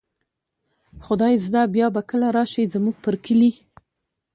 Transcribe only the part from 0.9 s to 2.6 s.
خدای زده بیا به کله را